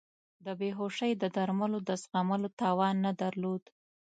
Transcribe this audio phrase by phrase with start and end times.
[0.45, 3.63] د بیهوشۍ د درملو د زغملو توان نه درلود.